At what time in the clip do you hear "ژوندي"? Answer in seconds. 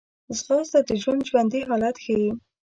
1.29-1.61